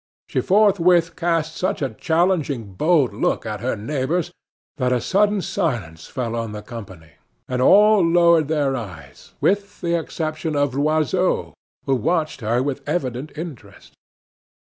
[0.29, 4.31] She forthwith cast such a challenging, bold look at her neighbors
[4.77, 7.11] that a sudden silence fell on the company,
[7.47, 11.53] and all lowered their eyes, with the exception of Loiseau,
[11.85, 13.93] who watched her with evident interest.